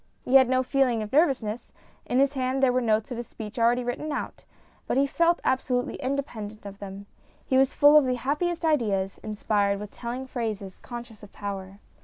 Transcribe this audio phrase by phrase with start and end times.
[0.25, 1.71] He had no feeling of nervousness;
[2.07, 4.45] in his hand were the notes of his speech already written out,
[4.87, 7.05] but he felt absolutely independent of them.
[7.45, 11.77] He was full of the happiest ideas, inspired with telling phrases, conscious of power.